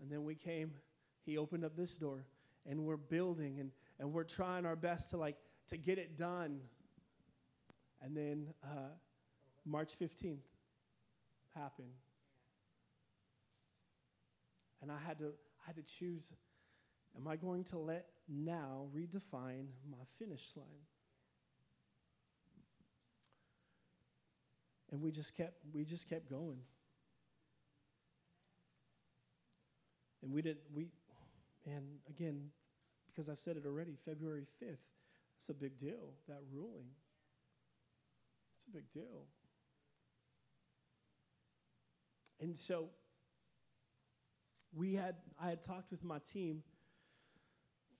[0.00, 0.72] And then we came
[1.28, 2.24] he opened up this door
[2.64, 3.70] and we're building and,
[4.00, 6.58] and we're trying our best to like to get it done
[8.00, 8.88] and then uh,
[9.66, 10.38] march 15th
[11.54, 11.92] happened
[14.80, 16.32] and i had to i had to choose
[17.14, 20.86] am i going to let now redefine my finish line
[24.90, 26.58] and we just kept we just kept going
[30.22, 30.88] and we didn't we
[31.74, 32.50] and again,
[33.06, 34.78] because I've said it already, February 5th,
[35.36, 36.86] it's a big deal, that ruling.
[38.56, 39.26] It's a big deal.
[42.40, 42.88] And so
[44.74, 46.62] we had, I had talked with my team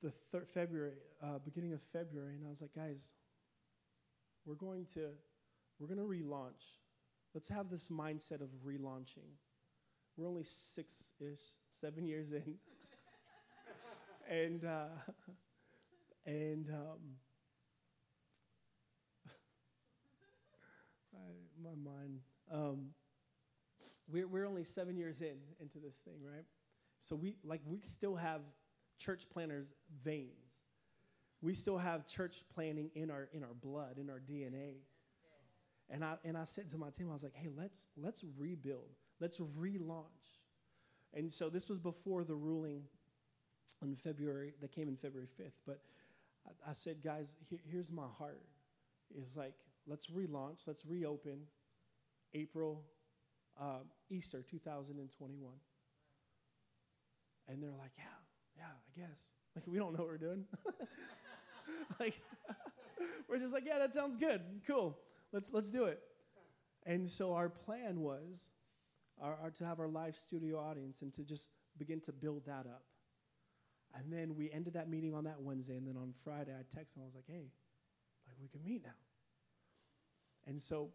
[0.03, 3.13] the third February, uh, beginning of February, and I was like, guys,
[4.47, 5.09] we're going to,
[5.79, 6.79] we're going to relaunch.
[7.35, 9.29] Let's have this mindset of relaunching.
[10.17, 12.57] We're only six-ish, seven years in.
[14.31, 14.87] and uh,
[16.27, 16.99] and um,
[21.15, 21.19] I,
[21.63, 22.21] my mind.
[22.53, 22.89] Um,
[24.11, 26.47] we're we're only seven years in into this thing, right?
[27.01, 28.41] So we like we still have
[28.99, 29.73] church planners
[30.03, 30.63] veins.
[31.41, 34.79] We still have church planning in our in our blood, in our DNA.
[35.91, 38.91] And I and I said to my team, I was like, hey, let's let's rebuild,
[39.21, 40.05] let's relaunch.
[41.15, 42.83] And so this was before the ruling
[43.83, 45.61] in February, that came in February 5th.
[45.67, 45.81] But
[46.47, 47.37] I, I said, guys,
[47.71, 48.43] here's my heart.
[49.17, 49.55] Is like,
[49.87, 51.41] let's relaunch, let's reopen
[52.35, 52.85] April,
[53.59, 53.81] uh,
[54.11, 55.53] Easter 2021.
[57.49, 58.05] And they're like, yeah,
[58.57, 59.31] yeah, I guess.
[59.57, 60.45] Like, we don't know what we're doing.
[62.01, 62.21] like,
[63.29, 64.43] we're just like, yeah, that sounds good.
[64.67, 64.99] Cool.
[65.33, 66.01] Let's, let's do it.
[66.87, 68.51] And so our plan was
[69.21, 72.67] our, our, to have our live studio audience and to just begin to build that
[72.67, 72.83] up.
[73.95, 75.77] And then we ended that meeting on that Wednesday.
[75.77, 77.03] And then on Friday, I texted him.
[77.03, 77.51] I was like, hey,
[78.27, 78.91] like we can meet now.
[80.47, 80.91] And so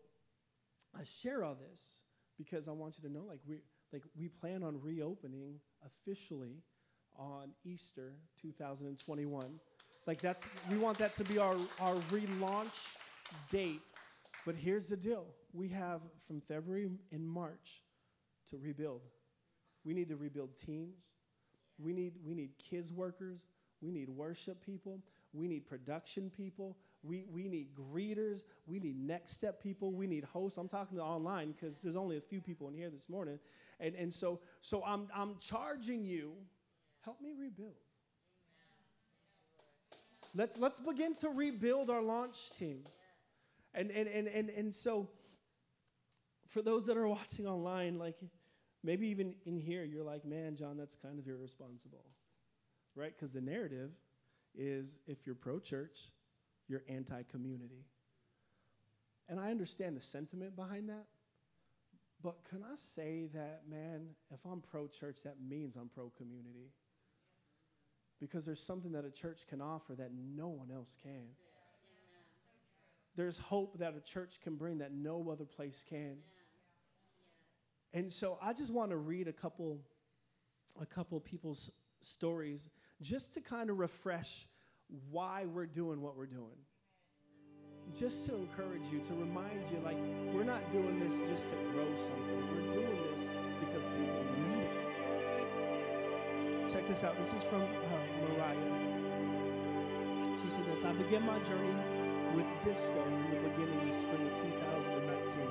[0.97, 2.01] I share all this
[2.37, 3.61] because I want you to know, like we,
[3.91, 6.63] like we plan on reopening officially
[7.17, 9.59] on Easter 2021.
[10.05, 12.95] Like that's we want that to be our, our relaunch
[13.49, 13.81] date.
[14.45, 15.25] But here's the deal.
[15.53, 17.83] We have from February and March
[18.47, 19.01] to rebuild.
[19.85, 21.03] We need to rebuild teams.
[21.79, 23.45] We need we need kids workers.
[23.81, 25.01] We need worship people.
[25.33, 26.77] We need production people.
[27.03, 28.43] We, we need greeters.
[28.65, 29.91] We need next step people.
[29.91, 30.57] We need hosts.
[30.57, 33.39] I'm talking to online because there's only a few people in here this morning.
[33.79, 36.33] And, and so, so I'm, I'm charging you,
[37.03, 37.73] help me rebuild.
[40.33, 42.83] Let's, let's begin to rebuild our launch team.
[43.73, 45.09] And, and, and, and, and so,
[46.47, 48.15] for those that are watching online, like
[48.83, 52.05] maybe even in here, you're like, man, John, that's kind of irresponsible,
[52.95, 53.13] right?
[53.15, 53.91] Because the narrative
[54.55, 56.09] is if you're pro church,
[56.67, 57.85] you're anti community.
[59.29, 61.05] And I understand the sentiment behind that.
[62.21, 66.71] But can I say that, man, if I'm pro church, that means I'm pro community?
[68.19, 71.27] Because there's something that a church can offer that no one else can.
[73.15, 76.17] There's hope that a church can bring that no other place can.
[77.93, 79.79] And so I just want to read a couple
[80.81, 81.69] a couple people's
[82.01, 82.69] stories
[83.01, 84.47] just to kind of refresh
[85.11, 86.57] why we're doing what we're doing.
[87.93, 89.97] Just to encourage you, to remind you, like,
[90.33, 92.47] we're not doing this just to grow something.
[92.49, 94.83] We're doing this because people need it.
[96.71, 97.17] Check this out.
[97.17, 97.67] This is from uh,
[98.21, 98.93] Mariah.
[100.41, 101.75] She said this I began my journey
[102.33, 105.47] with disco in the beginning, the spring of 2019.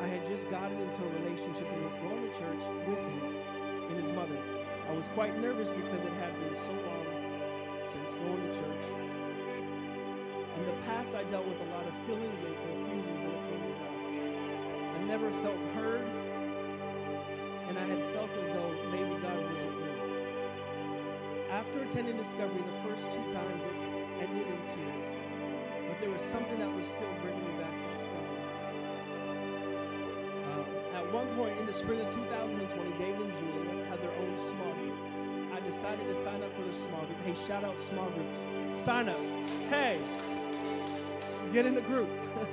[0.00, 3.36] I had just gotten into a relationship and was going to church with him
[3.88, 4.38] and his mother.
[4.88, 7.06] I was quite nervous because it had been so long
[7.82, 8.86] since going to church.
[10.56, 13.62] In the past, I dealt with a lot of feelings and confusions when it came
[13.62, 13.98] to God.
[14.94, 16.06] I never felt heard,
[17.68, 19.87] and I had felt as though maybe God wasn't real.
[21.50, 23.72] After attending Discovery the first two times, it
[24.20, 25.16] ended in tears,
[25.88, 28.42] but there was something that was still bringing me back to Discovery.
[30.44, 34.36] Uh, at one point in the spring of 2020, David and Julia had their own
[34.36, 34.98] small group.
[35.54, 37.18] I decided to sign up for the small group.
[37.24, 38.44] Hey, shout out small groups.
[38.74, 39.32] Sign ups.
[39.70, 39.98] Hey,
[41.50, 42.10] get in the group.
[42.36, 42.44] uh,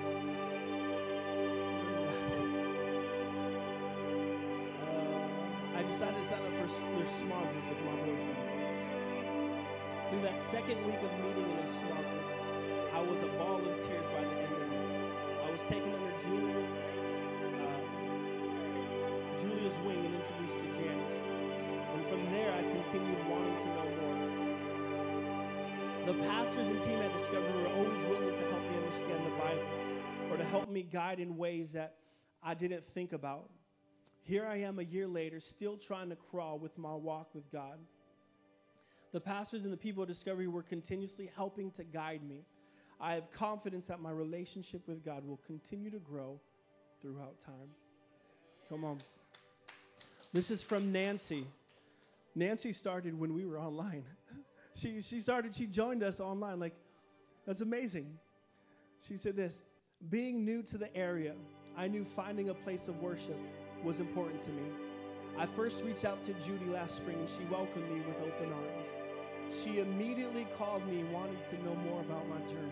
[5.75, 8.34] I decided to sign up for their small group with my boyfriend.
[10.15, 12.23] Through that second week of meeting in a small group,
[12.93, 14.79] I was a ball of tears by the end of it.
[15.45, 16.91] I was taken under Julia's,
[17.59, 17.81] uh,
[19.41, 21.17] Julia's wing and introduced to Janice.
[21.17, 23.89] And from there, I continued wanting to know
[26.05, 26.05] more.
[26.05, 29.67] The pastors and team at Discovery were always willing to help me understand the Bible
[30.31, 31.97] or to help me guide in ways that
[32.41, 33.49] I didn't think about.
[34.21, 37.79] Here I am a year later, still trying to crawl with my walk with God.
[39.11, 42.45] The pastors and the people at Discovery were continuously helping to guide me.
[42.99, 46.39] I have confidence that my relationship with God will continue to grow
[47.01, 47.69] throughout time.
[48.69, 48.97] Come on.
[50.33, 51.45] This is from Nancy.
[52.35, 54.03] Nancy started when we were online.
[54.75, 56.59] she, she started, she joined us online.
[56.59, 56.75] Like,
[57.45, 58.17] that's amazing.
[58.99, 59.61] She said this
[60.09, 61.33] Being new to the area,
[61.77, 63.37] I knew finding a place of worship
[63.83, 64.63] was important to me.
[65.37, 68.87] I first reached out to Judy last spring and she welcomed me with open arms.
[69.49, 72.71] She immediately called me and wanted to know more about my journey.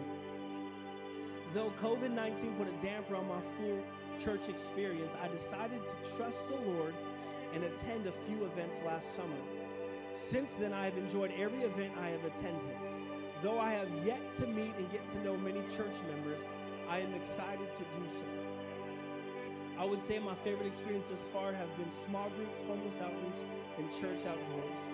[1.53, 3.83] Though COVID 19 put a damper on my full
[4.17, 6.95] church experience, I decided to trust the Lord
[7.53, 9.35] and attend a few events last summer.
[10.13, 12.75] Since then, I have enjoyed every event I have attended.
[13.41, 16.39] Though I have yet to meet and get to know many church members,
[16.89, 18.42] I am excited to do so.
[19.83, 23.43] I would say my favorite experiences thus far have been small groups, homeless outreach,
[23.77, 24.87] and church outdoors.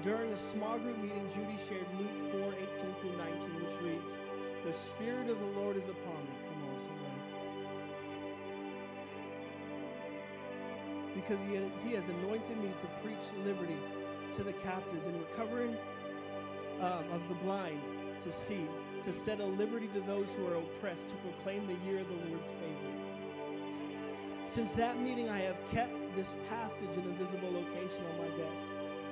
[0.00, 4.16] During a small group meeting, Judy shared Luke 4 18 through 19, which reads,
[4.64, 6.30] The Spirit of the Lord is upon me.
[6.48, 7.10] Come on, somebody.
[11.14, 13.76] Because he, he has anointed me to preach liberty
[14.32, 15.76] to the captives and recovering
[16.80, 17.78] um, of the blind
[18.20, 18.66] to see,
[19.02, 22.30] to set a liberty to those who are oppressed, to proclaim the year of the
[22.30, 22.93] Lord's favor.
[24.54, 28.70] Since that meeting, I have kept this passage in a visible location on my desk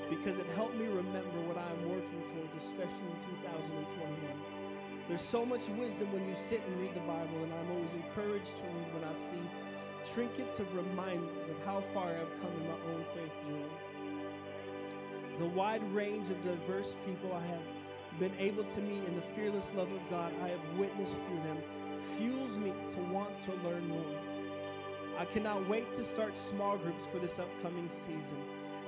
[0.09, 4.07] because it helped me remember what I am working towards, especially in 2021.
[5.09, 8.59] There's so much wisdom when you sit and read the Bible, and I'm always encouraged
[8.59, 9.43] to read when I see
[10.15, 13.77] trinkets of reminders of how far I've come in my own faith journey.
[15.41, 19.73] The wide range of diverse people I have been able to meet in the fearless
[19.75, 21.59] love of God I have witnessed through them
[21.99, 24.32] fuels me to want to learn more.
[25.19, 28.39] I cannot wait to start small groups for this upcoming season,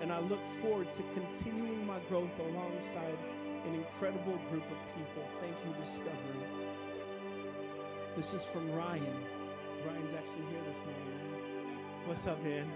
[0.01, 3.19] and I look forward to continuing my growth alongside
[3.67, 5.23] an incredible group of people.
[5.41, 6.47] Thank you, Discovery.
[8.17, 9.17] This is from Ryan.
[9.87, 11.41] Ryan's actually here this morning, man.
[12.07, 12.71] What's up, man?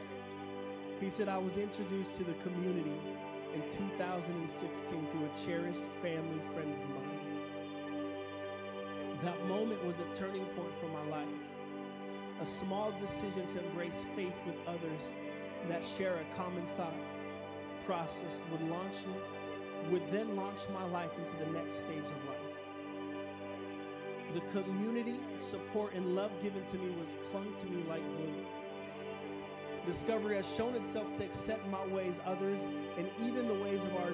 [1.01, 3.01] He said, I was introduced to the community
[3.55, 7.18] in 2016 through a cherished family friend of mine.
[9.22, 11.28] That moment was a turning point for my life.
[12.41, 15.11] A small decision to embrace faith with others
[15.68, 16.95] that share a common thought
[17.84, 19.14] process would launch me,
[19.91, 22.59] would then launch my life into the next stage of life.
[24.34, 28.47] The community, support, and love given to me was clung to me like glue.
[29.84, 32.68] Discovery has shown itself to accept my ways, others,
[32.99, 34.12] and even the ways of our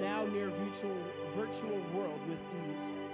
[0.00, 0.96] now near virtual,
[1.34, 2.38] virtual world with
[2.68, 3.09] ease.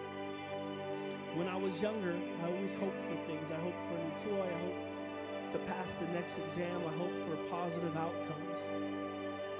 [1.37, 3.51] When I was younger, I always hoped for things.
[3.51, 4.49] I hoped for a new toy.
[4.49, 6.81] I hoped to pass the next exam.
[6.89, 8.69] I hoped for positive outcomes.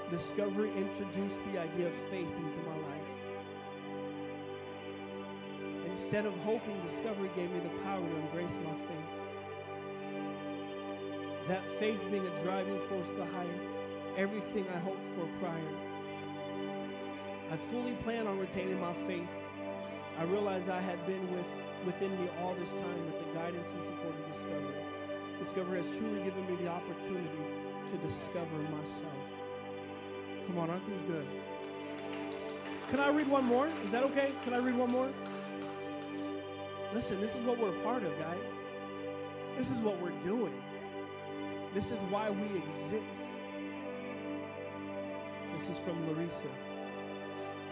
[0.09, 3.11] Discovery introduced the idea of faith into my life.
[5.85, 9.11] Instead of hoping, Discovery gave me the power to embrace my faith.
[11.47, 13.51] That faith being a driving force behind
[14.17, 15.75] everything I hoped for prior.
[17.51, 19.29] I fully plan on retaining my faith.
[20.17, 21.47] I realized I had been with,
[21.85, 24.73] within me all this time with the guidance and support of Discovery.
[25.37, 27.29] Discovery has truly given me the opportunity
[27.87, 29.13] to discover myself.
[30.47, 31.27] Come on, aren't these good?
[32.89, 33.67] Can I read one more?
[33.85, 34.31] Is that okay?
[34.43, 35.09] Can I read one more?
[36.93, 38.53] Listen, this is what we're a part of, guys.
[39.55, 40.53] This is what we're doing.
[41.75, 43.03] This is why we exist.
[45.53, 46.47] This is from Larissa.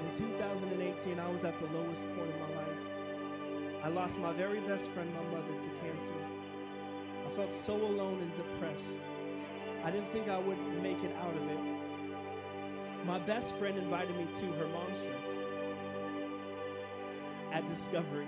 [0.05, 3.83] In 2018, I was at the lowest point in my life.
[3.83, 6.13] I lost my very best friend, my mother, to cancer.
[7.25, 8.99] I felt so alone and depressed.
[9.83, 11.59] I didn't think I would make it out of it.
[13.05, 15.37] My best friend invited me to her mom's church
[17.51, 18.27] at Discovery.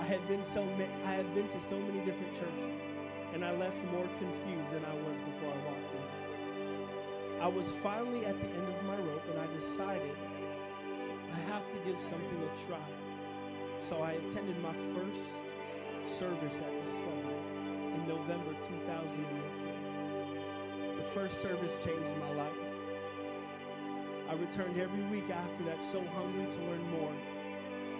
[0.00, 2.82] I had been so ma- I had been to so many different churches,
[3.32, 7.40] and I left more confused than I was before I walked in.
[7.40, 10.16] I was finally at the end of my rope, and I decided
[11.34, 12.78] I have to give something a try.
[13.80, 15.46] So I attended my first
[16.04, 17.40] service at Discovery
[17.94, 20.96] in November 2018.
[20.96, 22.52] The first service changed my life.
[24.28, 27.12] I returned every week after that, so hungry to learn more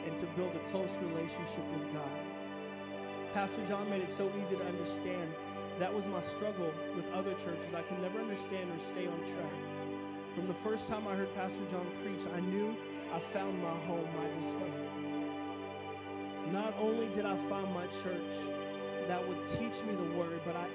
[0.06, 2.20] and to build a close relationship with God.
[3.34, 5.34] Pastor John made it so easy to understand.
[5.78, 7.74] That was my struggle with other churches.
[7.74, 9.52] I could never understand or stay on track.
[10.34, 12.74] From the first time I heard Pastor John preach, I knew
[13.12, 14.88] I found my home, my discovery.
[16.50, 18.34] Not only did I find my church
[19.08, 20.68] that would teach me the word, but I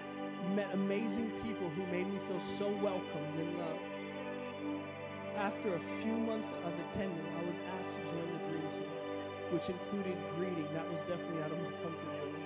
[0.53, 3.79] met amazing people who made me feel so welcomed and loved.
[5.37, 8.91] After a few months of attending, I was asked to join the Dream Team,
[9.49, 10.67] which included greeting.
[10.75, 12.45] That was definitely out of my comfort zone.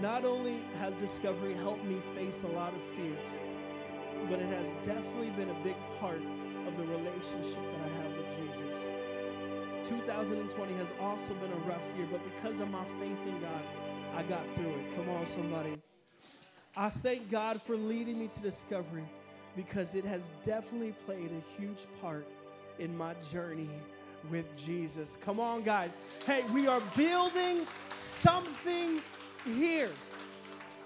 [0.00, 3.38] Not only has Discovery helped me face a lot of fears,
[4.28, 6.20] but it has definitely been a big part
[6.66, 8.88] of the relationship that I have with Jesus.
[9.84, 13.62] 2020 has also been a rough year, but because of my faith in God,
[14.16, 14.96] I got through it.
[14.96, 15.76] Come on, somebody.
[16.76, 19.04] I thank God for leading me to Discovery
[19.56, 22.26] because it has definitely played a huge part
[22.78, 23.70] in my journey
[24.30, 25.16] with Jesus.
[25.16, 25.96] Come on, guys.
[26.26, 27.66] Hey, we are building
[27.96, 29.00] something
[29.44, 29.90] here.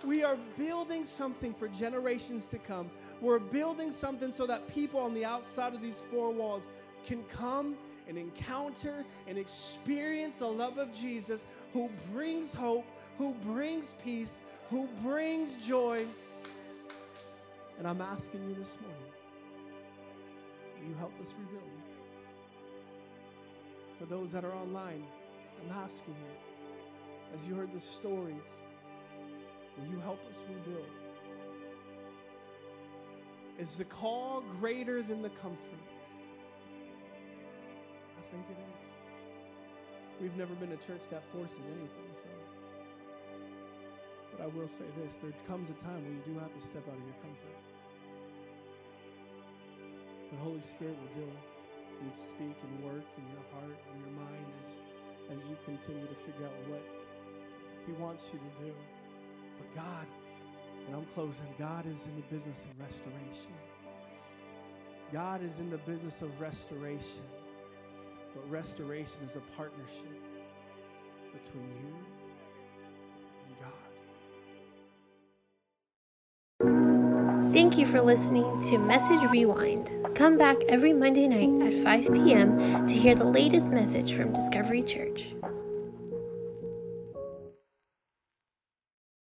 [0.05, 2.91] We are building something for generations to come.
[3.21, 6.69] We're building something so that people on the outside of these four walls
[7.05, 7.77] can come
[8.07, 12.87] and encounter and experience the love of Jesus who brings hope,
[13.19, 14.41] who brings peace,
[14.71, 16.07] who brings joy.
[17.79, 19.03] And I'm asking you this morning
[20.81, 21.65] will you help us rebuild?
[23.99, 25.03] For those that are online,
[25.61, 28.61] I'm asking you, as you heard the stories,
[29.79, 30.87] will you help us rebuild?
[33.59, 35.83] Is the call greater than the comfort?
[38.17, 38.93] I think it is.
[40.21, 42.29] We've never been a church that forces anything, so.
[44.33, 46.87] But I will say this there comes a time where you do have to step
[46.89, 47.59] out of your comfort.
[50.31, 51.35] But Holy Spirit will deal
[52.03, 56.15] and speak and work in your heart and your mind as, as you continue to
[56.15, 56.83] figure out what
[57.87, 58.73] He wants you to do.
[59.75, 60.07] God,
[60.87, 63.53] and I'm closing, God is in the business of restoration.
[65.13, 67.23] God is in the business of restoration.
[68.35, 70.21] But restoration is a partnership
[71.33, 71.95] between you
[73.47, 73.73] and God.
[77.53, 79.91] Thank you for listening to Message Rewind.
[80.15, 82.87] Come back every Monday night at 5 p.m.
[82.87, 85.35] to hear the latest message from Discovery Church.